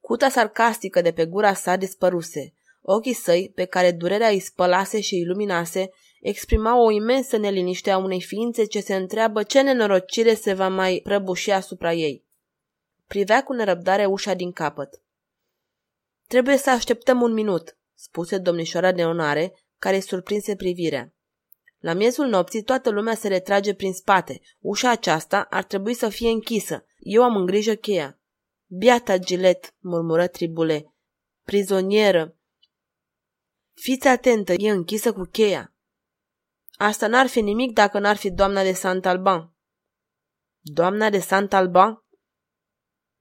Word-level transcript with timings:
Cuta 0.00 0.28
sarcastică 0.28 1.00
de 1.00 1.12
pe 1.12 1.26
gura 1.26 1.54
sa 1.54 1.76
dispăruse. 1.76 2.54
Ochii 2.82 3.12
săi, 3.12 3.52
pe 3.54 3.64
care 3.64 3.92
durerea 3.92 4.28
îi 4.28 4.40
spălase 4.40 5.00
și 5.00 5.14
îi 5.14 5.26
luminase, 5.26 5.90
exprimau 6.20 6.84
o 6.84 6.90
imensă 6.90 7.36
neliniște 7.36 7.90
a 7.90 7.98
unei 7.98 8.22
ființe 8.22 8.64
ce 8.64 8.80
se 8.80 8.94
întreabă 8.94 9.42
ce 9.42 9.60
nenorocire 9.60 10.34
se 10.34 10.52
va 10.52 10.68
mai 10.68 11.00
prăbuși 11.02 11.50
asupra 11.50 11.92
ei. 11.92 12.24
Privea 13.12 13.42
cu 13.42 13.52
nerăbdare 13.52 14.06
ușa 14.06 14.34
din 14.34 14.52
capăt. 14.52 15.02
Trebuie 16.28 16.56
să 16.56 16.70
așteptăm 16.70 17.20
un 17.20 17.32
minut, 17.32 17.78
spuse 17.94 18.38
domnișoara 18.38 18.92
de 18.92 19.04
onoare, 19.04 19.54
care 19.78 20.00
surprinse 20.00 20.56
privirea. 20.56 21.14
La 21.78 21.92
miezul 21.92 22.26
nopții 22.26 22.62
toată 22.62 22.90
lumea 22.90 23.14
se 23.14 23.28
retrage 23.28 23.74
prin 23.74 23.92
spate. 23.92 24.40
Ușa 24.58 24.90
aceasta 24.90 25.46
ar 25.50 25.64
trebui 25.64 25.94
să 25.94 26.08
fie 26.08 26.30
închisă. 26.30 26.84
Eu 26.98 27.22
am 27.22 27.36
în 27.36 27.46
grijă 27.46 27.74
cheia. 27.74 28.20
Biata 28.66 29.16
Gilet, 29.16 29.74
murmură 29.78 30.26
Tribule. 30.26 30.94
Prizonieră. 31.42 32.36
Fiți 33.74 34.08
atentă, 34.08 34.52
e 34.52 34.70
închisă 34.70 35.12
cu 35.12 35.22
cheia. 35.22 35.74
Asta 36.72 37.06
n-ar 37.06 37.26
fi 37.26 37.40
nimic 37.40 37.72
dacă 37.72 37.98
n-ar 37.98 38.16
fi 38.16 38.30
doamna 38.30 38.62
de 38.62 38.72
Sant-Alban. 38.72 39.54
Doamna 40.60 41.10
de 41.10 41.18
Sant-Alban? 41.18 42.01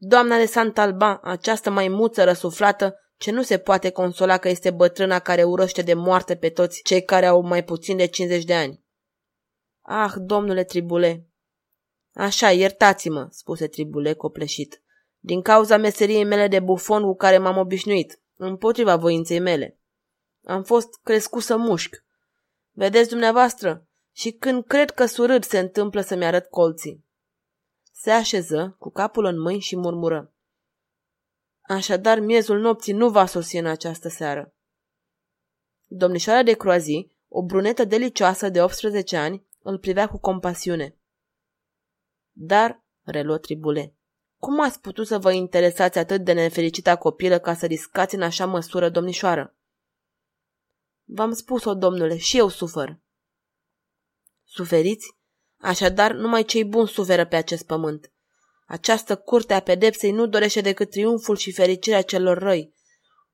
Doamna 0.04 0.38
de 0.38 0.46
Santalban, 0.46 1.20
această 1.24 1.70
maimuță 1.70 2.24
răsuflată, 2.24 2.96
ce 3.18 3.32
nu 3.32 3.42
se 3.42 3.58
poate 3.58 3.90
consola 3.90 4.38
că 4.38 4.50
este 4.50 4.72
bătrâna 4.72 5.20
care 5.20 5.44
urăște 5.44 5.82
de 5.82 5.94
moarte 5.94 6.36
pe 6.36 6.50
toți 6.50 6.82
cei 6.84 7.04
care 7.04 7.26
au 7.26 7.42
mai 7.42 7.64
puțin 7.64 7.98
de 7.98 8.06
50 8.06 8.44
de 8.44 8.56
ani. 8.56 8.84
Ah, 9.82 10.14
domnule 10.18 10.64
Tribule! 10.64 11.28
Așa, 12.14 12.52
iertați-mă, 12.52 13.28
spuse 13.30 13.68
Tribule 13.68 14.14
copleșit, 14.14 14.82
din 15.20 15.42
cauza 15.42 15.78
meseriei 15.78 16.24
mele 16.24 16.48
de 16.48 16.60
bufon 16.60 17.04
cu 17.04 17.16
care 17.16 17.38
m-am 17.38 17.58
obișnuit, 17.58 18.22
împotriva 18.36 18.96
voinței 18.96 19.40
mele. 19.40 19.80
Am 20.44 20.64
fost 20.64 20.90
crescut 21.04 21.42
să 21.42 21.58
mușc. 21.58 21.96
Vedeți 22.72 23.10
dumneavoastră? 23.10 23.88
Și 24.12 24.32
când 24.32 24.66
cred 24.66 24.92
că 24.92 25.06
surâd 25.06 25.44
se 25.44 25.60
întâmplă 25.60 26.02
să-mi 26.02 26.26
arăt 26.26 26.46
colții. 26.50 27.10
Se 28.02 28.12
așeză, 28.12 28.76
cu 28.80 28.90
capul 28.90 29.26
în 29.26 29.40
mâini 29.40 29.62
și 29.62 29.76
murmură. 29.76 30.34
Așadar, 31.62 32.20
miezul 32.20 32.60
nopții 32.60 32.94
nu 32.94 33.10
va 33.10 33.26
sosi 33.26 33.58
în 33.58 33.66
această 33.66 34.10
seară. 34.10 34.56
Domnișoara 35.86 36.44
de 36.44 36.54
Croazi, 36.54 37.12
o 37.28 37.44
brunetă 37.44 37.84
delicioasă 37.84 38.50
de 38.50 38.62
18 38.62 39.18
ani, 39.18 39.48
îl 39.60 39.80
privea 39.80 40.08
cu 40.08 40.20
compasiune. 40.20 40.98
Dar, 42.32 42.84
reluă 43.02 43.38
Tribule, 43.38 43.96
cum 44.38 44.62
ați 44.62 44.82
putut 44.82 45.08
să 45.08 45.20
vă 45.20 45.32
interesați 45.32 45.98
atât 45.98 46.24
de 46.24 46.34
nefericita 46.34 46.98
copilă 46.98 47.40
ca 47.40 47.54
să 47.54 47.66
riscați 47.66 48.16
în 48.16 48.22
așa 48.22 48.46
măsură, 48.46 48.90
domnișoară? 48.90 49.56
V-am 51.04 51.34
spus-o, 51.34 51.74
domnule, 51.74 52.18
și 52.18 52.38
eu 52.38 52.48
sufăr. 52.48 53.00
Suferiți? 54.44 55.20
Așadar, 55.62 56.12
numai 56.12 56.44
cei 56.44 56.66
buni 56.66 56.88
suferă 56.88 57.26
pe 57.26 57.36
acest 57.36 57.66
pământ. 57.66 58.12
Această 58.68 59.16
curte 59.16 59.54
a 59.54 59.60
pedepsei 59.60 60.12
nu 60.12 60.28
dorește 60.28 60.62
decât 60.62 60.90
triumful 60.90 61.36
și 61.36 61.52
fericirea 61.52 62.02
celor 62.02 62.38
răi. 62.38 62.74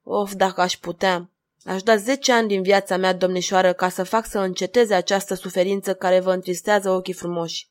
Of, 0.04 0.34
dacă 0.34 0.62
aș 0.62 0.78
putea! 0.78 1.32
Aș 1.64 1.84
da 1.84 1.96
zece 1.96 2.32
ani 2.32 2.48
din 2.48 2.62
viața 2.62 2.98
mea, 2.98 3.14
domnișoară, 3.14 3.74
ca 3.74 3.90
să 3.90 4.04
fac 4.04 4.26
să 4.26 4.40
înceteze 4.40 4.94
această 4.94 5.34
suferință 5.34 5.96
care 5.96 6.20
vă 6.20 6.34
întristează 6.34 6.90
ochii 6.90 7.14
frumoși. 7.14 7.70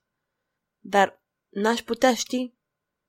Dar 0.78 1.22
n-aș 1.48 1.80
putea 1.80 2.14
ști? 2.14 2.54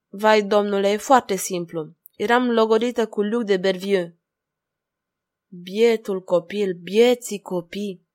Vai, 0.08 0.44
domnule, 0.44 0.90
e 0.92 0.98
foarte 0.98 1.36
simplu. 1.36 1.96
Eram 2.16 2.52
logodită 2.52 3.08
cu 3.08 3.22
Luc 3.22 3.44
de 3.44 3.58
Bervieux. 3.58 4.12
Bietul 5.48 6.24
copil, 6.24 6.74
bieții 6.74 7.42
copii! 7.42 8.07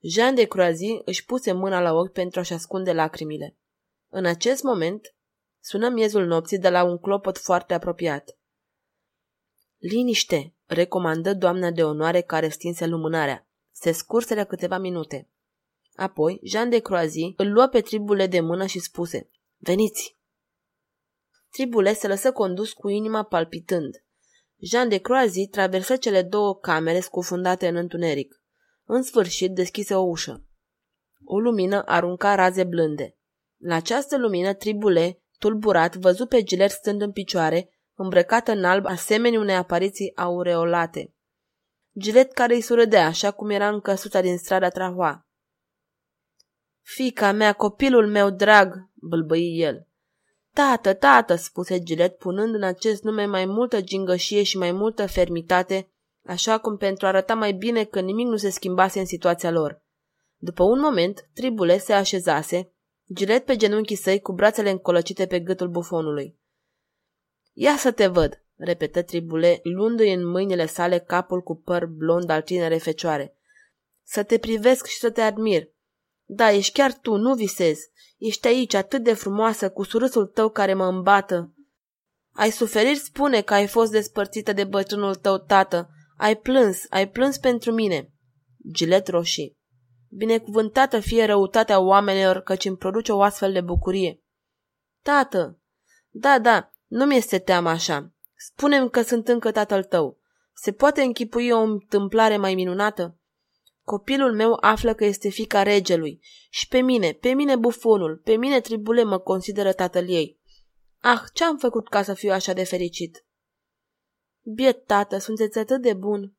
Jean 0.00 0.34
de 0.34 0.44
Croazy 0.44 1.00
își 1.04 1.24
puse 1.24 1.52
mâna 1.52 1.80
la 1.80 1.92
ochi 1.92 2.12
pentru 2.12 2.40
a-și 2.40 2.52
ascunde 2.52 2.92
lacrimile. 2.92 3.56
În 4.08 4.24
acest 4.24 4.62
moment, 4.62 5.14
sună 5.60 5.88
miezul 5.88 6.26
nopții 6.26 6.58
de 6.58 6.68
la 6.68 6.84
un 6.84 6.98
clopot 6.98 7.38
foarte 7.38 7.74
apropiat. 7.74 8.38
Liniște, 9.76 10.54
recomandă 10.64 11.34
doamna 11.34 11.70
de 11.70 11.84
onoare 11.84 12.20
care 12.20 12.48
stinse 12.48 12.86
lumânarea. 12.86 13.48
Se 13.72 13.92
scurseră 13.92 14.44
câteva 14.44 14.78
minute. 14.78 15.30
Apoi, 15.94 16.40
Jean 16.42 16.68
de 16.68 16.78
Croazy 16.78 17.32
îl 17.36 17.52
luă 17.52 17.66
pe 17.66 17.80
tribule 17.80 18.26
de 18.26 18.40
mână 18.40 18.66
și 18.66 18.78
spuse, 18.78 19.30
Veniți! 19.56 20.16
Tribule 21.50 21.94
se 21.94 22.06
lăsă 22.06 22.32
condus 22.32 22.72
cu 22.72 22.88
inima 22.88 23.22
palpitând. 23.22 24.04
Jean 24.58 24.88
de 24.88 24.98
Croazy 24.98 25.46
traversă 25.46 25.96
cele 25.96 26.22
două 26.22 26.56
camere 26.56 27.00
scufundate 27.00 27.68
în 27.68 27.76
întuneric. 27.76 28.40
În 28.88 29.02
sfârșit 29.02 29.54
deschise 29.54 29.94
o 29.94 30.00
ușă. 30.00 30.44
O 31.24 31.38
lumină 31.38 31.82
arunca 31.86 32.34
raze 32.34 32.64
blânde. 32.64 33.16
La 33.56 33.74
această 33.74 34.18
lumină, 34.18 34.54
Tribule, 34.54 35.22
tulburat, 35.38 35.96
văzu 35.96 36.26
pe 36.26 36.42
Giler 36.42 36.70
stând 36.70 37.00
în 37.00 37.12
picioare, 37.12 37.70
îmbrăcată 37.94 38.52
în 38.52 38.64
alb, 38.64 38.86
asemenea 38.86 39.40
unei 39.40 39.54
apariții 39.54 40.16
aureolate. 40.16 41.14
Gilet 41.98 42.32
care 42.32 42.54
îi 42.54 42.60
surâdea, 42.60 43.06
așa 43.06 43.30
cum 43.30 43.50
era 43.50 43.68
în 43.68 43.80
căsuța 43.80 44.20
din 44.20 44.38
strada 44.38 44.68
Trahua. 44.68 45.26
Fica 46.82 47.32
mea, 47.32 47.52
copilul 47.52 48.08
meu 48.08 48.30
drag, 48.30 48.90
bâlbăi 48.94 49.58
el. 49.58 49.88
Tată, 50.52 50.94
tată, 50.94 51.34
spuse 51.34 51.82
Gilet, 51.82 52.18
punând 52.18 52.54
în 52.54 52.62
acest 52.62 53.02
nume 53.02 53.24
mai 53.24 53.44
multă 53.44 53.80
gingășie 53.80 54.42
și 54.42 54.58
mai 54.58 54.72
multă 54.72 55.06
fermitate 55.06 55.90
așa 56.26 56.58
cum 56.58 56.76
pentru 56.76 57.06
a 57.06 57.08
arăta 57.08 57.34
mai 57.34 57.52
bine 57.52 57.84
că 57.84 58.00
nimic 58.00 58.26
nu 58.26 58.36
se 58.36 58.50
schimbase 58.50 58.98
în 58.98 59.06
situația 59.06 59.50
lor. 59.50 59.82
După 60.36 60.62
un 60.62 60.80
moment, 60.80 61.28
tribule 61.34 61.78
se 61.78 61.92
așezase, 61.92 62.72
gilet 63.12 63.44
pe 63.44 63.56
genunchii 63.56 63.96
săi 63.96 64.20
cu 64.20 64.32
brațele 64.32 64.70
încolăcite 64.70 65.26
pe 65.26 65.40
gâtul 65.40 65.68
bufonului. 65.68 66.38
Ia 67.52 67.76
să 67.76 67.90
te 67.90 68.06
văd, 68.06 68.42
repetă 68.56 69.02
Tribule, 69.02 69.60
luându-i 69.62 70.12
în 70.12 70.26
mâinile 70.26 70.66
sale 70.66 70.98
capul 70.98 71.42
cu 71.42 71.56
păr 71.56 71.86
blond 71.86 72.30
al 72.30 72.42
tinerei 72.42 72.78
fecioare. 72.78 73.36
Să 74.02 74.22
te 74.22 74.38
privesc 74.38 74.86
și 74.86 74.98
să 74.98 75.10
te 75.10 75.20
admir. 75.20 75.68
Da, 76.24 76.50
ești 76.50 76.72
chiar 76.72 76.92
tu, 76.92 77.16
nu 77.16 77.34
visezi. 77.34 77.90
Ești 78.18 78.46
aici, 78.46 78.74
atât 78.74 79.02
de 79.02 79.12
frumoasă, 79.12 79.70
cu 79.70 79.82
surâsul 79.82 80.26
tău 80.26 80.48
care 80.48 80.74
mă 80.74 80.86
îmbată. 80.86 81.54
Ai 82.32 82.50
suferit, 82.50 83.00
spune 83.00 83.42
că 83.42 83.54
ai 83.54 83.66
fost 83.66 83.90
despărțită 83.90 84.52
de 84.52 84.64
bătrânul 84.64 85.14
tău 85.14 85.38
tată. 85.38 85.90
Ai 86.16 86.36
plâns, 86.36 86.86
ai 86.90 87.08
plâns 87.08 87.38
pentru 87.38 87.72
mine. 87.72 88.10
Gilet 88.72 89.08
roșii. 89.08 89.58
Binecuvântată 90.08 91.00
fie 91.00 91.24
răutatea 91.24 91.80
oamenilor 91.80 92.40
căci 92.40 92.64
îmi 92.64 92.76
produce 92.76 93.12
o 93.12 93.22
astfel 93.22 93.52
de 93.52 93.60
bucurie. 93.60 94.22
Tată! 95.02 95.60
Da, 96.10 96.38
da, 96.38 96.70
nu 96.86 97.04
mi-este 97.04 97.38
teamă 97.38 97.68
așa. 97.68 98.12
Spunem 98.36 98.88
că 98.88 99.02
sunt 99.02 99.28
încă 99.28 99.52
tatăl 99.52 99.84
tău. 99.84 100.18
Se 100.54 100.72
poate 100.72 101.02
închipui 101.02 101.50
o 101.50 101.58
întâmplare 101.58 102.36
mai 102.36 102.54
minunată? 102.54 103.18
Copilul 103.82 104.34
meu 104.34 104.58
află 104.60 104.94
că 104.94 105.04
este 105.04 105.28
fica 105.28 105.62
regelui 105.62 106.20
și 106.50 106.68
pe 106.68 106.80
mine, 106.80 107.12
pe 107.12 107.28
mine 107.28 107.56
bufonul, 107.56 108.20
pe 108.24 108.36
mine 108.36 108.60
tribule 108.60 109.02
mă 109.02 109.18
consideră 109.18 109.72
tatăl 109.72 110.08
ei. 110.08 110.40
Ah, 111.00 111.20
ce-am 111.32 111.56
făcut 111.56 111.88
ca 111.88 112.02
să 112.02 112.14
fiu 112.14 112.32
așa 112.32 112.52
de 112.52 112.64
fericit? 112.64 113.24
Biet 114.54 114.84
tată, 114.84 115.18
sunteți 115.18 115.58
atât 115.58 115.82
de 115.82 115.94
bun. 115.94 116.36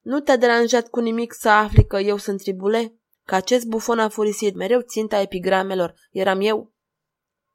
Nu 0.00 0.20
te-a 0.20 0.36
deranjat 0.36 0.88
cu 0.88 1.00
nimic 1.00 1.32
să 1.32 1.48
afli 1.48 1.86
că 1.86 1.98
eu 1.98 2.16
sunt 2.16 2.40
tribule? 2.40 3.00
Că 3.24 3.34
acest 3.34 3.66
bufon 3.66 3.98
a 3.98 4.08
furisit 4.08 4.54
mereu 4.54 4.80
ținta 4.80 5.20
epigramelor, 5.20 5.94
eram 6.10 6.40
eu? 6.40 6.74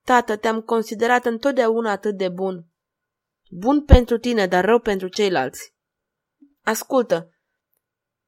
Tată, 0.03 0.36
te-am 0.36 0.62
considerat 0.62 1.25
întotdeauna 1.25 1.92
atât 1.92 2.18
de 2.18 2.30
bun. 2.30 2.65
Bun 3.50 3.86
pentru 3.86 4.18
tine, 4.18 4.48
dar 4.48 4.65
rău 4.65 4.80
pentru 4.80 5.07
ceilalți. 5.07 5.74
Ascultă, 6.62 7.36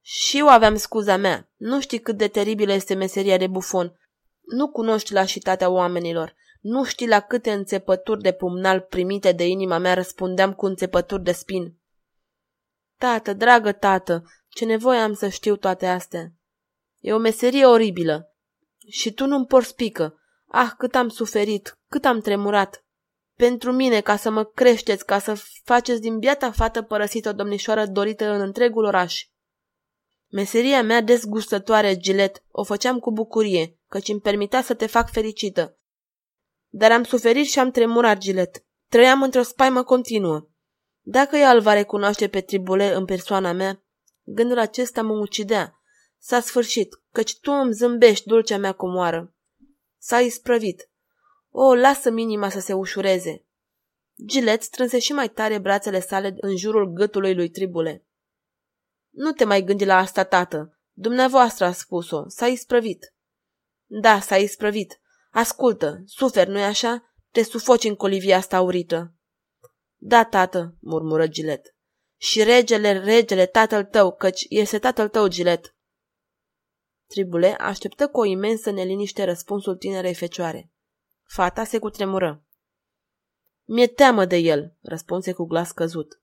și 0.02 0.38
eu 0.38 0.48
aveam 0.50 0.76
scuza 0.76 1.16
mea. 1.16 1.52
Nu 1.56 1.82
știi 1.82 2.00
cât 2.00 2.18
de 2.18 2.28
teribilă 2.28 2.74
este 2.74 2.94
meseria 2.94 3.38
de 3.38 3.48
bufon. 3.48 4.00
Nu 4.42 4.72
cunoști 4.72 5.14
lașitatea 5.14 5.70
oamenilor. 5.70 6.36
Nu 6.64 6.84
știi 6.84 7.08
la 7.08 7.20
câte 7.20 7.52
înțepături 7.52 8.22
de 8.22 8.32
pumnal 8.32 8.80
primite 8.80 9.32
de 9.32 9.48
inima 9.48 9.78
mea 9.78 9.94
răspundeam 9.94 10.54
cu 10.54 10.66
înțepături 10.66 11.24
de 11.24 11.32
spin. 11.32 11.78
Tată, 12.98 13.34
dragă 13.34 13.72
tată, 13.72 14.24
ce 14.50 14.66
nevoie 14.66 15.00
am 15.00 15.14
să 15.14 15.28
știu 15.28 15.56
toate 15.56 15.88
astea. 15.88 16.34
E 17.00 17.14
o 17.14 17.18
meserie 17.18 17.66
oribilă. 17.66 18.36
Și 18.88 19.14
tu 19.14 19.26
nu-mi 19.26 19.46
porți 19.46 19.76
pică. 19.76 20.22
Ah, 20.48 20.72
cât 20.78 20.96
am 20.96 21.10
suferit, 21.10 21.80
cât 21.90 22.06
am 22.06 22.20
tremurat. 22.20 22.86
Pentru 23.36 23.72
mine, 23.72 24.02
ca 24.02 24.16
să 24.16 24.30
mă 24.30 24.44
creșteți, 24.44 25.06
ca 25.06 25.20
să 25.20 25.42
faceți 25.64 26.02
din 26.02 26.20
biata 26.20 26.52
fată 26.52 26.82
părăsită 26.82 27.30
o 27.30 27.34
domnișoară 27.34 27.86
dorită 27.86 28.26
în 28.30 28.42
întregul 28.42 28.84
oraș. 28.84 29.28
Meseria 30.28 30.84
mea 30.84 31.02
dezgustătoare, 31.02 31.98
Gilet, 31.98 32.44
o 32.52 32.64
făceam 32.64 33.00
cu 33.00 33.12
bucurie, 33.12 33.80
căci 33.88 34.08
îmi 34.08 34.22
permitea 34.22 34.62
să 34.62 34.74
te 34.74 34.86
fac 34.86 35.12
fericită. 35.12 35.78
Dar 36.76 36.92
am 36.92 37.04
suferit 37.04 37.46
și 37.46 37.60
am 37.60 37.72
tremurat, 37.72 38.18
Gilet. 38.18 38.66
Trăiam 38.90 39.22
într-o 39.22 39.42
spaimă 39.42 39.84
continuă. 39.84 40.48
Dacă 41.02 41.36
ea 41.36 41.52
îl 41.52 41.62
va 41.62 41.74
recunoaște 41.74 42.28
pe 42.28 42.42
tribule 42.42 42.94
în 42.94 43.06
persoana 43.06 43.52
mea, 43.52 43.84
gândul 44.24 44.58
acesta 44.58 45.02
mă 45.02 45.14
ucidea. 45.14 45.82
S-a 46.18 46.40
sfârșit, 46.40 47.02
căci 47.12 47.40
tu 47.40 47.52
îmi 47.52 47.74
zâmbești, 47.74 48.28
dulcea 48.28 48.58
mea 48.58 48.72
comoară. 48.72 49.36
S-a 49.98 50.20
isprăvit. 50.20 50.90
O, 51.50 51.76
lasă 51.76 52.10
inima 52.10 52.50
să 52.50 52.60
se 52.60 52.74
ușureze. 52.74 53.46
Gilet 54.26 54.62
strânse 54.62 55.00
și 55.00 55.14
mai 55.14 55.30
tare 55.30 55.58
brațele 55.58 56.00
sale 56.00 56.36
în 56.40 56.58
jurul 56.58 56.94
gâtului 56.94 57.36
lui 57.36 57.50
Tribule. 57.50 58.06
Nu 59.10 59.32
te 59.32 59.44
mai 59.44 59.62
gândi 59.62 59.86
la 59.86 59.98
asta, 59.98 60.24
tată. 60.24 60.80
Dumneavoastră 60.92 61.66
a 61.66 61.72
spus-o. 61.72 62.24
S-a 62.28 62.48
isprăvit. 62.48 63.14
Da, 63.86 64.20
s-a 64.20 64.38
isprăvit. 64.38 65.02
Ascultă, 65.34 66.02
suferi, 66.06 66.50
nu-i 66.50 66.64
așa? 66.64 67.14
Te 67.32 67.44
sufoci 67.44 67.84
în 67.84 67.96
colivia 67.96 68.38
asta 68.38 68.62
urită. 68.62 69.16
Da, 69.96 70.26
tată, 70.26 70.78
murmură 70.80 71.28
Gilet. 71.28 71.76
Și 72.18 72.44
regele, 72.44 72.92
regele, 72.92 73.46
tatăl 73.46 73.84
tău, 73.84 74.16
căci 74.16 74.46
este 74.50 74.80
tatăl 74.80 75.10
tău, 75.10 75.28
Gilet. 75.28 75.76
Tribule 77.08 77.56
așteptă 77.56 78.08
cu 78.08 78.20
o 78.20 78.26
imensă 78.26 78.72
neliniște 78.72 79.24
răspunsul 79.24 79.78
tinerei 79.78 80.16
fecioare. 80.16 80.72
Fata 81.24 81.64
se 81.64 81.80
cutremură. 81.80 82.46
Mi-e 83.68 83.88
teamă 83.88 84.26
de 84.26 84.36
el, 84.36 84.78
răspunse 84.82 85.34
cu 85.34 85.46
glas 85.46 85.72
căzut. 85.72 86.22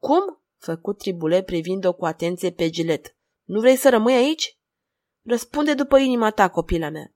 Cum? 0.00 0.42
făcut 0.56 0.98
Tribule 0.98 1.42
privind-o 1.42 1.94
cu 1.94 2.06
atenție 2.06 2.52
pe 2.52 2.70
Gilet. 2.70 3.16
Nu 3.42 3.60
vrei 3.60 3.76
să 3.76 3.90
rămâi 3.90 4.14
aici? 4.14 4.58
Răspunde 5.24 5.74
după 5.74 5.98
inima 5.98 6.30
ta, 6.30 6.50
copila 6.50 6.88
mea. 6.88 7.15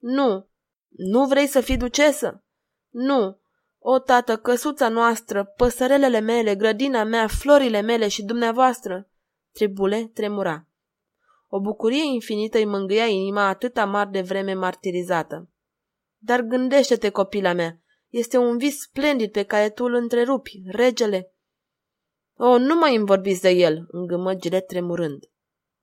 Nu. 0.00 0.48
Nu 0.88 1.26
vrei 1.26 1.46
să 1.46 1.60
fii 1.60 1.76
ducesă? 1.76 2.44
Nu. 2.88 3.40
O, 3.78 3.98
tată, 3.98 4.36
căsuța 4.36 4.88
noastră, 4.88 5.44
păsărelele 5.44 6.20
mele, 6.20 6.54
grădina 6.54 7.04
mea, 7.04 7.26
florile 7.26 7.80
mele 7.80 8.08
și 8.08 8.24
dumneavoastră. 8.24 9.10
Tribule 9.52 10.10
tremura. 10.14 10.66
O 11.48 11.60
bucurie 11.60 12.04
infinită 12.04 12.58
îi 12.58 12.64
mângâia 12.64 13.06
inima 13.06 13.48
atât 13.48 13.76
amar 13.76 14.08
de 14.08 14.20
vreme 14.20 14.54
martirizată. 14.54 15.50
Dar 16.18 16.40
gândește-te, 16.40 17.10
copila 17.10 17.52
mea, 17.52 17.80
este 18.08 18.36
un 18.36 18.58
vis 18.58 18.80
splendid 18.80 19.32
pe 19.32 19.42
care 19.42 19.70
tu 19.70 19.84
îl 19.84 19.94
întrerupi, 19.94 20.62
regele. 20.66 21.34
O, 22.34 22.58
nu 22.58 22.74
mai 22.74 22.96
îmi 22.96 23.06
vorbiți 23.06 23.40
de 23.40 23.50
el, 23.50 23.84
îngâmă 23.88 24.34
Gilet 24.34 24.66
tremurând. 24.66 25.30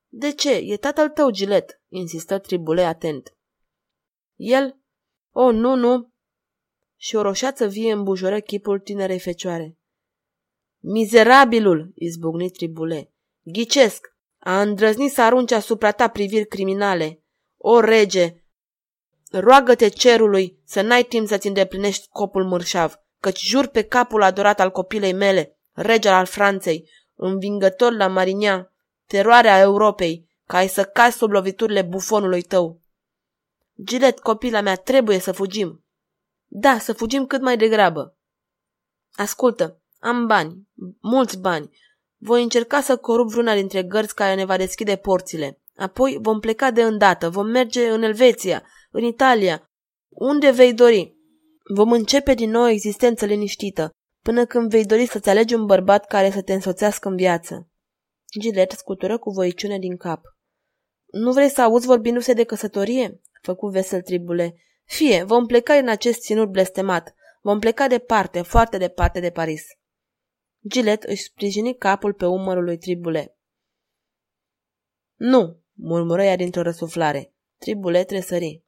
De 0.07 0.31
ce? 0.31 0.53
E 0.53 0.77
tatăl 0.77 1.09
tău, 1.09 1.29
Gilet, 1.29 1.81
insistă 1.87 2.39
Tribule 2.39 2.83
atent. 2.83 3.36
El? 4.37 4.79
O, 5.31 5.51
nu, 5.51 5.75
nu. 5.75 6.09
Și 6.95 7.15
o 7.15 7.21
roșață 7.21 7.67
vie 7.67 7.91
îmbujoră 7.91 8.39
chipul 8.39 8.79
tinerei 8.79 9.19
fecioare. 9.19 9.77
Mizerabilul, 10.79 11.91
izbucni 11.95 12.49
Tribule. 12.49 13.13
Ghicesc, 13.41 14.07
a 14.39 14.61
îndrăznit 14.61 15.11
să 15.11 15.21
arunce 15.21 15.55
asupra 15.55 15.91
ta 15.91 16.07
priviri 16.07 16.47
criminale. 16.47 17.23
O, 17.57 17.79
rege, 17.79 18.35
roagă-te 19.31 19.87
cerului 19.87 20.61
să 20.65 20.81
n-ai 20.81 21.03
timp 21.03 21.27
să-ți 21.27 21.47
îndeplinești 21.47 22.03
scopul 22.03 22.45
mărșav, 22.45 22.95
căci 23.19 23.39
jur 23.39 23.67
pe 23.67 23.83
capul 23.83 24.21
adorat 24.21 24.59
al 24.59 24.71
copilei 24.71 25.13
mele, 25.13 25.59
regele 25.71 26.13
al 26.13 26.25
Franței, 26.25 26.89
învingător 27.15 27.93
la 27.93 28.07
Marignan, 28.07 28.73
teroarea 29.05 29.59
Europei, 29.59 30.29
ca 30.45 30.57
ai 30.57 30.67
să 30.67 30.83
cazi 30.83 31.17
sub 31.17 31.31
loviturile 31.31 31.81
bufonului 31.81 32.41
tău. 32.41 32.81
Gilet, 33.83 34.19
copila 34.19 34.61
mea, 34.61 34.75
trebuie 34.75 35.19
să 35.19 35.31
fugim. 35.31 35.85
Da, 36.45 36.77
să 36.79 36.93
fugim 36.93 37.25
cât 37.25 37.41
mai 37.41 37.57
degrabă. 37.57 38.17
Ascultă, 39.11 39.81
am 39.99 40.25
bani, 40.25 40.67
mulți 41.01 41.39
bani. 41.39 41.77
Voi 42.17 42.43
încerca 42.43 42.81
să 42.81 42.97
corup 42.97 43.29
vreuna 43.29 43.53
dintre 43.53 43.83
gărzi 43.83 44.13
care 44.13 44.35
ne 44.35 44.45
va 44.45 44.57
deschide 44.57 44.95
porțile. 44.95 45.61
Apoi 45.75 46.17
vom 46.21 46.39
pleca 46.39 46.71
de 46.71 46.83
îndată, 46.83 47.29
vom 47.29 47.47
merge 47.47 47.89
în 47.89 48.01
Elveția, 48.01 48.63
în 48.91 49.03
Italia, 49.03 49.69
unde 50.09 50.51
vei 50.51 50.73
dori. 50.73 51.15
Vom 51.75 51.91
începe 51.91 52.33
din 52.33 52.49
nou 52.49 52.63
o 52.63 52.67
existență 52.67 53.25
liniștită, 53.25 53.89
până 54.23 54.45
când 54.45 54.69
vei 54.69 54.85
dori 54.85 55.05
să-ți 55.05 55.29
alegi 55.29 55.53
un 55.53 55.65
bărbat 55.65 56.05
care 56.05 56.31
să 56.31 56.41
te 56.41 56.53
însoțească 56.53 57.07
în 57.07 57.15
viață. 57.15 57.69
Gilet 58.39 58.71
scutură 58.71 59.17
cu 59.17 59.29
voiciune 59.29 59.79
din 59.79 59.97
cap. 59.97 60.21
Nu 61.11 61.31
vrei 61.31 61.49
să 61.49 61.61
auzi 61.61 61.85
vorbindu-se 61.85 62.33
de 62.33 62.43
căsătorie? 62.43 63.21
Făcu 63.47 63.67
vesel 63.67 64.01
tribule. 64.01 64.55
Fie, 64.83 65.23
vom 65.23 65.45
pleca 65.45 65.73
în 65.73 65.87
acest 65.87 66.21
ținut 66.21 66.49
blestemat. 66.49 67.15
Vom 67.41 67.59
pleca 67.59 67.87
departe, 67.87 68.41
foarte 68.41 68.77
departe 68.77 69.19
de 69.19 69.31
Paris. 69.31 69.63
Gilet 70.67 71.03
își 71.03 71.23
sprijini 71.23 71.75
capul 71.75 72.13
pe 72.13 72.25
umărul 72.25 72.63
lui 72.63 72.77
Tribule. 72.77 73.37
Nu, 75.15 75.63
murmură 75.73 76.23
ea 76.23 76.35
dintr-o 76.35 76.61
răsuflare. 76.61 77.33
Tribule 77.57 78.03
tresări. 78.03 78.63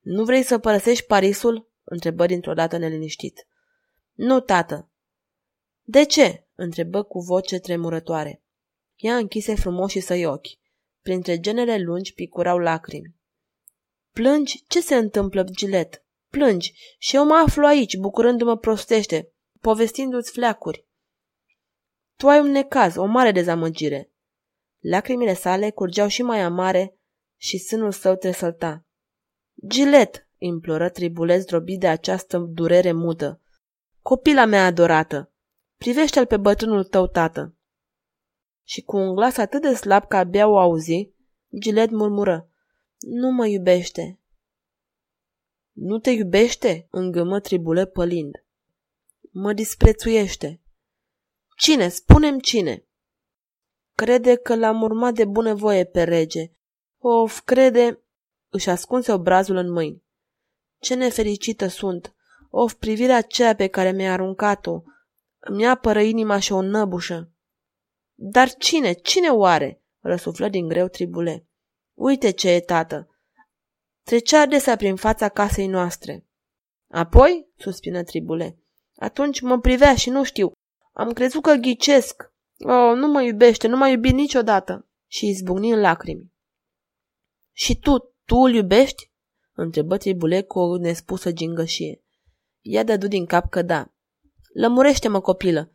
Nu 0.00 0.24
vrei 0.24 0.42
să 0.42 0.58
părăsești 0.58 1.06
Parisul? 1.06 1.70
întrebă 1.84 2.26
dintr-o 2.26 2.54
dată 2.54 2.76
neliniștit. 2.76 3.46
Nu, 4.12 4.40
tată. 4.40 4.90
De 5.82 6.04
ce? 6.04 6.46
întrebă 6.54 7.02
cu 7.02 7.20
voce 7.20 7.58
tremurătoare. 7.58 8.42
Ea 8.96 9.16
închise 9.16 9.54
frumoșii 9.54 10.00
săi 10.00 10.26
ochi. 10.26 10.58
Printre 11.00 11.40
genele 11.40 11.78
lungi 11.78 12.14
picurau 12.14 12.58
lacrimi. 12.58 13.18
Plângi? 14.12 14.64
Ce 14.66 14.80
se 14.80 14.94
întâmplă, 14.94 15.44
Gilet? 15.44 16.04
Plângi 16.28 16.74
și 16.98 17.16
eu 17.16 17.24
mă 17.24 17.34
aflu 17.34 17.66
aici, 17.66 17.96
bucurându-mă 17.96 18.56
prostește, 18.56 19.32
povestindu-ți 19.60 20.30
fleacuri. 20.30 20.86
Tu 22.16 22.28
ai 22.28 22.40
un 22.40 22.50
necaz, 22.50 22.96
o 22.96 23.04
mare 23.04 23.32
dezamăgire. 23.32 24.12
Lacrimile 24.78 25.34
sale 25.34 25.70
curgeau 25.70 26.08
și 26.08 26.22
mai 26.22 26.40
amare 26.40 26.98
și 27.36 27.58
sânul 27.58 27.92
său 27.92 28.14
tresălta. 28.14 28.84
Gilet, 29.66 30.28
imploră 30.38 30.88
tribulez 30.88 31.44
drobit 31.44 31.80
de 31.80 31.88
această 31.88 32.38
durere 32.38 32.92
mută. 32.92 33.40
Copila 34.02 34.44
mea 34.44 34.64
adorată, 34.64 35.32
privește-l 35.76 36.26
pe 36.26 36.36
bătrânul 36.36 36.84
tău 36.84 37.06
tată. 37.06 37.54
Și 38.64 38.82
cu 38.82 38.96
un 38.96 39.14
glas 39.14 39.36
atât 39.36 39.62
de 39.62 39.74
slab 39.74 40.06
că 40.06 40.16
abia 40.16 40.48
o 40.48 40.58
auzi, 40.58 41.10
Gilet 41.58 41.90
murmură, 41.90 42.49
nu 43.00 43.30
mă 43.30 43.46
iubește. 43.46 44.18
Nu 45.72 45.98
te 45.98 46.10
iubește? 46.10 46.86
îngămă 46.90 47.40
tribule 47.40 47.86
pălind. 47.86 48.44
Mă 49.30 49.52
disprețuiește. 49.52 50.60
Cine? 51.56 51.88
Spunem 51.88 52.38
cine. 52.38 52.84
Crede 53.94 54.36
că 54.36 54.54
l-am 54.54 54.82
urmat 54.82 55.14
de 55.14 55.24
bunăvoie 55.24 55.84
pe 55.84 56.02
rege. 56.02 56.52
Of, 56.98 57.40
crede... 57.40 58.00
Își 58.48 58.70
ascunse 58.70 59.12
obrazul 59.12 59.56
în 59.56 59.70
mâini. 59.70 60.02
Ce 60.78 60.94
nefericită 60.94 61.66
sunt! 61.66 62.14
Of, 62.50 62.74
privirea 62.74 63.16
aceea 63.16 63.54
pe 63.54 63.66
care 63.66 63.92
mi-a 63.92 64.12
aruncat-o! 64.12 64.82
Îmi 65.38 65.66
apără 65.66 66.00
inima 66.00 66.38
și 66.38 66.52
o 66.52 66.62
năbușă. 66.62 67.30
Dar 68.14 68.54
cine? 68.54 68.92
Cine 68.92 69.28
oare? 69.28 69.82
răsuflă 70.00 70.48
din 70.48 70.68
greu 70.68 70.88
tribule. 70.88 71.49
Uite 71.94 72.30
ce 72.30 72.50
e, 72.50 72.60
tată! 72.60 73.08
Trecea 74.02 74.40
adesea 74.40 74.76
prin 74.76 74.96
fața 74.96 75.28
casei 75.28 75.66
noastre. 75.66 76.26
Apoi, 76.88 77.52
suspină 77.56 78.02
tribule, 78.02 78.58
atunci 78.96 79.40
mă 79.40 79.58
privea 79.58 79.94
și 79.96 80.10
nu 80.10 80.24
știu. 80.24 80.52
Am 80.92 81.12
crezut 81.12 81.42
că 81.42 81.52
ghicesc. 81.52 82.32
Oh, 82.58 82.96
nu 82.96 83.06
mă 83.06 83.22
iubește, 83.22 83.68
nu 83.68 83.76
m-a 83.76 83.88
iubit 83.88 84.12
niciodată. 84.12 84.88
Și 85.06 85.28
izbucni 85.28 85.70
în 85.70 85.80
lacrimi. 85.80 86.32
Și 87.52 87.78
tu, 87.78 87.98
tu 88.24 88.36
îl 88.36 88.54
iubești? 88.54 89.12
Întrebă 89.52 89.96
tribule 89.96 90.42
cu 90.42 90.58
o 90.58 90.76
nespusă 90.76 91.32
gingășie. 91.32 92.04
Ea 92.60 92.84
dădu 92.84 93.06
din 93.06 93.26
cap 93.26 93.50
că 93.50 93.62
da. 93.62 93.92
Lămurește-mă, 94.54 95.20
copilă. 95.20 95.70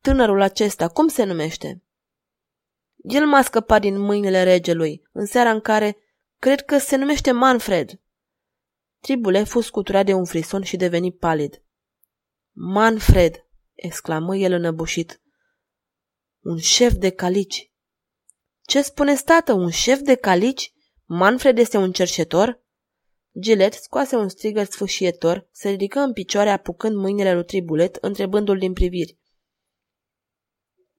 Tânărul 0.00 0.40
acesta, 0.40 0.88
cum 0.88 1.08
se 1.08 1.24
numește? 1.24 1.83
El 3.04 3.26
m-a 3.26 3.42
scăpat 3.42 3.80
din 3.80 3.98
mâinile 3.98 4.42
regelui, 4.42 5.02
în 5.12 5.26
seara 5.26 5.50
în 5.50 5.60
care, 5.60 5.96
cred 6.38 6.60
că 6.60 6.78
se 6.78 6.96
numește 6.96 7.32
Manfred. 7.32 8.00
Tribule 9.00 9.44
fu 9.44 9.60
scuturat 9.60 10.04
de 10.04 10.12
un 10.12 10.24
frison 10.24 10.62
și 10.62 10.76
deveni 10.76 11.12
palid. 11.12 11.62
Manfred, 12.52 13.46
exclamă 13.74 14.36
el 14.36 14.52
înăbușit. 14.52 15.20
Un 16.40 16.58
șef 16.58 16.92
de 16.92 17.10
calici. 17.10 17.72
Ce 18.62 18.82
spune 18.82 19.14
tată, 19.14 19.52
un 19.52 19.70
șef 19.70 20.00
de 20.00 20.14
calici? 20.14 20.72
Manfred 21.04 21.58
este 21.58 21.76
un 21.76 21.92
cerșetor? 21.92 22.62
Gilet 23.40 23.72
scoase 23.72 24.16
un 24.16 24.28
strigăt 24.28 24.72
sfâșietor, 24.72 25.48
se 25.52 25.68
ridică 25.68 25.98
în 25.98 26.12
picioare 26.12 26.50
apucând 26.50 26.96
mâinile 26.96 27.34
lui 27.34 27.44
Tribulet, 27.44 27.94
întrebându-l 27.94 28.58
din 28.58 28.72
priviri. 28.72 29.18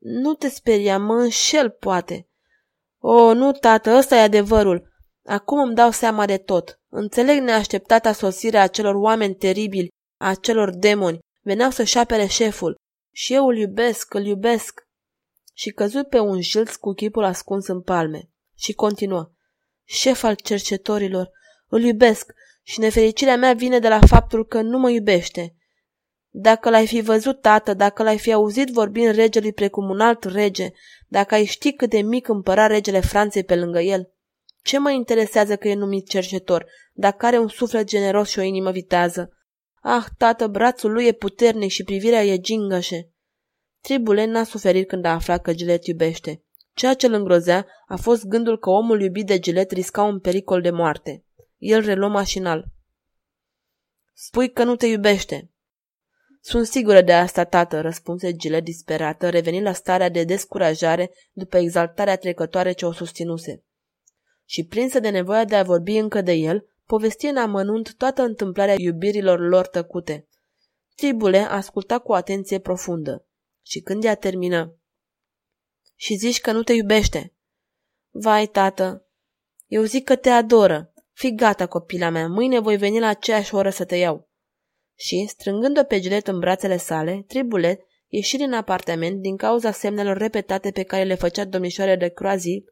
Nu 0.07 0.33
te 0.33 0.50
speria, 0.50 0.97
mă 1.00 1.13
înșel, 1.13 1.69
poate. 1.69 2.29
O, 2.97 3.33
nu, 3.33 3.51
tată, 3.51 3.95
ăsta 3.97 4.15
e 4.15 4.21
adevărul. 4.21 4.93
Acum 5.24 5.59
îmi 5.59 5.75
dau 5.75 5.91
seama 5.91 6.25
de 6.25 6.38
tot. 6.38 6.79
Înțeleg 6.89 7.41
neașteptata 7.41 8.12
sosire 8.12 8.57
a 8.57 8.62
acelor 8.62 8.95
oameni 8.95 9.35
teribili, 9.35 9.89
a 10.17 10.27
acelor 10.29 10.75
demoni. 10.75 11.19
Veneau 11.41 11.69
să-și 11.69 11.97
apere 11.97 12.25
șeful. 12.25 12.75
Și 13.13 13.33
eu 13.33 13.47
îl 13.47 13.57
iubesc, 13.57 14.13
îl 14.13 14.25
iubesc. 14.25 14.81
Și 15.53 15.69
căzut 15.69 16.07
pe 16.07 16.19
un 16.19 16.41
jilț 16.41 16.75
cu 16.75 16.93
chipul 16.93 17.24
ascuns 17.24 17.67
în 17.67 17.81
palme. 17.81 18.29
Și 18.55 18.74
continuă. 18.74 19.31
Șef 19.83 20.24
al 20.24 20.35
cercetorilor, 20.35 21.29
îl 21.67 21.81
iubesc 21.81 22.31
și 22.63 22.79
nefericirea 22.79 23.38
mea 23.38 23.53
vine 23.53 23.79
de 23.79 23.88
la 23.88 24.00
faptul 24.07 24.45
că 24.45 24.62
nu 24.62 24.77
mă 24.77 24.89
iubește. 24.89 25.55
Dacă 26.38 26.70
l-ai 26.70 26.88
fi 26.88 27.01
văzut, 27.01 27.42
tată, 27.42 27.74
dacă 27.74 28.04
l-ai 28.04 28.18
fi 28.18 28.32
auzit 28.32 28.70
vorbind 28.70 29.15
regelui 29.15 29.54
precum 29.54 29.89
un 29.89 30.00
alt 30.00 30.24
rege, 30.24 30.70
dacă 31.08 31.34
ai 31.34 31.46
ști 31.46 31.74
cât 31.74 31.89
de 31.89 32.01
mic 32.01 32.27
împăra 32.27 32.68
regele 32.68 33.00
Franței 33.00 33.44
pe 33.44 33.56
lângă 33.56 33.80
el, 33.80 34.13
ce 34.62 34.77
mă 34.77 34.92
interesează 34.92 35.56
că 35.56 35.68
e 35.68 35.75
numit 35.75 36.10
cercetor, 36.10 36.65
dacă 36.94 37.25
are 37.25 37.38
un 37.38 37.48
suflet 37.48 37.88
generos 37.88 38.30
și 38.30 38.39
o 38.39 38.42
inimă 38.42 38.72
vitează? 38.72 39.30
Ah, 39.82 40.06
tată, 40.18 40.48
brațul 40.48 40.92
lui 40.92 41.06
e 41.06 41.12
puternic 41.12 41.70
și 41.70 41.84
privirea 41.84 42.25
e 42.25 42.38
gingășe. 42.38 43.10
Tribule 43.82 44.25
n-a 44.25 44.44
suferit 44.44 44.88
când 44.88 45.06
a 45.06 45.13
aflat 45.13 45.42
că 45.42 45.54
Gilet 45.54 45.86
iubește. 45.86 46.44
Ceea 46.74 46.94
ce 46.94 47.06
îl 47.06 47.13
îngrozea 47.13 47.68
a 47.88 47.96
fost 47.96 48.25
gândul 48.25 48.60
că 48.60 48.70
omul 48.70 49.01
iubit 49.01 49.25
de 49.25 49.39
Gilet 49.39 49.72
risca 49.72 50.04
un 50.04 50.20
pericol 50.20 50.62
de 50.62 50.70
moarte. 50.70 51.25
El 51.58 51.82
reluă 51.82 52.10
mașinal. 52.10 52.65
Spui 54.13 54.51
că 54.51 54.63
nu 54.63 54.75
te 54.75 54.86
iubește. 54.86 55.50
Sunt 56.47 56.67
sigură 56.67 57.01
de 57.01 57.13
asta, 57.13 57.43
tată, 57.43 57.81
răspunse 57.81 58.33
Gile 58.33 58.61
disperată, 58.61 59.29
revenind 59.29 59.65
la 59.65 59.73
starea 59.73 60.09
de 60.09 60.23
descurajare 60.23 61.11
după 61.31 61.57
exaltarea 61.57 62.17
trecătoare 62.17 62.71
ce 62.71 62.85
o 62.85 62.91
susținuse. 62.91 63.63
Și 64.45 64.65
prinsă 64.65 64.99
de 64.99 65.09
nevoia 65.09 65.45
de 65.45 65.55
a 65.55 65.63
vorbi 65.63 65.97
încă 65.97 66.21
de 66.21 66.31
el, 66.31 66.65
povesti 66.85 67.25
în 67.25 67.37
amănunt 67.37 67.95
toată 67.95 68.21
întâmplarea 68.21 68.75
iubirilor 68.77 69.39
lor 69.39 69.67
tăcute. 69.67 70.27
Tribule 70.95 71.37
asculta 71.37 71.99
cu 71.99 72.13
atenție 72.13 72.59
profundă. 72.59 73.25
Și 73.61 73.79
când 73.79 74.03
ea 74.03 74.15
termină, 74.15 74.75
și 75.95 76.15
zici 76.15 76.41
că 76.41 76.51
nu 76.51 76.63
te 76.63 76.73
iubește. 76.73 77.33
Vai, 78.09 78.47
tată, 78.47 79.07
eu 79.67 79.83
zic 79.83 80.03
că 80.03 80.15
te 80.15 80.29
adoră. 80.29 80.93
Fii 81.11 81.35
gata, 81.35 81.67
copila 81.67 82.09
mea, 82.09 82.27
mâine 82.27 82.59
voi 82.59 82.77
veni 82.77 82.99
la 82.99 83.07
aceeași 83.07 83.55
oră 83.55 83.69
să 83.69 83.85
te 83.85 83.95
iau 83.95 84.25
și, 84.95 85.25
strângând-o 85.27 85.83
pe 85.83 85.99
Gilet 85.99 86.27
în 86.27 86.39
brațele 86.39 86.77
sale, 86.77 87.23
Tribulet 87.27 87.81
ieși 88.07 88.37
din 88.37 88.53
apartament 88.53 89.21
din 89.21 89.37
cauza 89.37 89.71
semnelor 89.71 90.17
repetate 90.17 90.71
pe 90.71 90.83
care 90.83 91.03
le 91.03 91.15
făcea 91.15 91.45
domnișoarea 91.45 91.97
de 91.97 92.07
Croazi, 92.07 92.63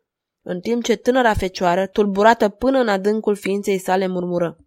în 0.42 0.60
timp 0.60 0.84
ce 0.84 0.96
tânăra 0.96 1.34
fecioară, 1.34 1.88
tulburată 1.88 2.50
până 2.50 2.80
în 2.80 2.88
adâncul 2.88 3.36
ființei 3.36 3.78
sale, 3.78 4.08
murmură. 4.08 4.58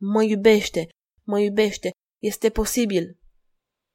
Mă 0.00 0.22
iubește, 0.22 0.88
mă 1.22 1.40
iubește, 1.40 1.90
este 2.22 2.48
posibil. 2.48 3.18